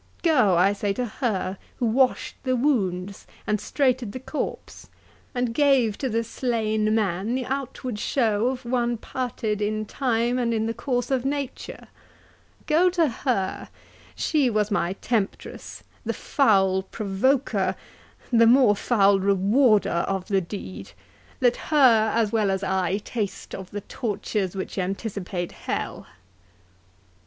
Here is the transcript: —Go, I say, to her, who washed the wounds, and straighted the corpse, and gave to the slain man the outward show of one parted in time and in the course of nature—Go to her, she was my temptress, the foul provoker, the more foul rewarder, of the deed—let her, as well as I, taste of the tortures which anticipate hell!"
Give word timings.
—Go, 0.23 0.57
I 0.57 0.73
say, 0.73 0.93
to 0.93 1.05
her, 1.05 1.59
who 1.77 1.85
washed 1.85 2.33
the 2.41 2.55
wounds, 2.55 3.27
and 3.45 3.61
straighted 3.61 4.13
the 4.13 4.19
corpse, 4.19 4.89
and 5.35 5.53
gave 5.53 5.95
to 5.99 6.09
the 6.09 6.23
slain 6.23 6.95
man 6.95 7.35
the 7.35 7.45
outward 7.45 7.99
show 7.99 8.47
of 8.47 8.65
one 8.65 8.97
parted 8.97 9.61
in 9.61 9.85
time 9.85 10.39
and 10.39 10.55
in 10.55 10.65
the 10.65 10.73
course 10.73 11.11
of 11.11 11.23
nature—Go 11.23 12.89
to 12.89 13.07
her, 13.09 13.69
she 14.15 14.49
was 14.49 14.71
my 14.71 14.93
temptress, 14.93 15.83
the 16.03 16.15
foul 16.15 16.81
provoker, 16.81 17.75
the 18.33 18.47
more 18.47 18.75
foul 18.75 19.19
rewarder, 19.19 19.91
of 20.07 20.29
the 20.29 20.41
deed—let 20.41 21.55
her, 21.57 22.11
as 22.15 22.31
well 22.31 22.49
as 22.49 22.63
I, 22.63 22.97
taste 23.05 23.53
of 23.53 23.69
the 23.69 23.81
tortures 23.81 24.55
which 24.55 24.79
anticipate 24.79 25.51
hell!" 25.51 26.07